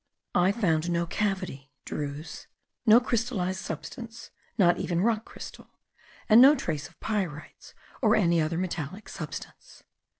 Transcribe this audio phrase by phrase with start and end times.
[0.33, 2.47] I found no cavity (druse),
[2.87, 5.69] no crystallized substance, not even rock crystal;
[6.27, 9.83] and no trace of pyrites, or any other metallic substance.